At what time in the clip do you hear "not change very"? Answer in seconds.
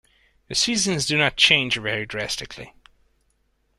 1.15-2.07